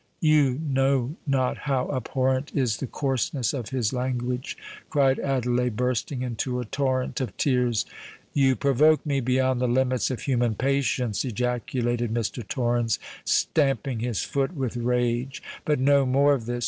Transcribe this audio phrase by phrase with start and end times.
[0.19, 4.57] you know not how abhorrent is the coarseness of his language!"
[4.89, 7.85] cried Adelais, bursting into a torrent of tears.
[8.33, 12.41] "You provoke me beyond the limits of human patience!" ejaculated Mr.
[12.47, 15.43] Torrens, stamping his foot with rage.
[15.65, 16.59] "But no more of this.